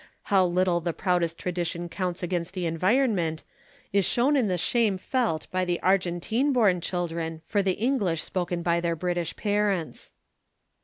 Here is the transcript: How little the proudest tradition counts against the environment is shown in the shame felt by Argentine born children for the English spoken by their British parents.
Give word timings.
How 0.33 0.43
little 0.47 0.81
the 0.81 0.93
proudest 0.93 1.37
tradition 1.37 1.87
counts 1.87 2.23
against 2.23 2.55
the 2.55 2.65
environment 2.65 3.43
is 3.93 4.03
shown 4.03 4.35
in 4.35 4.47
the 4.47 4.57
shame 4.57 4.97
felt 4.97 5.45
by 5.51 5.61
Argentine 5.83 6.51
born 6.51 6.81
children 6.81 7.43
for 7.45 7.61
the 7.61 7.73
English 7.73 8.23
spoken 8.23 8.63
by 8.63 8.81
their 8.81 8.95
British 8.95 9.35
parents. 9.35 10.11